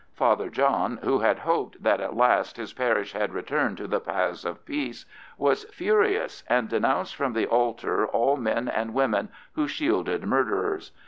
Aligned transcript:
Father 0.15 0.49
John, 0.49 0.97
who 1.03 1.19
had 1.19 1.37
hoped 1.37 1.83
that 1.83 2.01
at 2.01 2.15
last 2.17 2.57
his 2.57 2.73
parish 2.73 3.13
had 3.13 3.35
returned 3.35 3.77
to 3.77 3.87
the 3.87 3.99
paths 3.99 4.43
of 4.45 4.65
peace, 4.65 5.05
was 5.37 5.65
furious, 5.65 6.43
and 6.49 6.67
denounced 6.67 7.15
from 7.15 7.33
the 7.33 7.45
altar 7.45 8.07
all 8.07 8.35
men 8.35 8.67
and 8.67 8.95
women 8.95 9.29
who 9.53 9.67
shielded 9.67 10.25
murderers. 10.25 10.91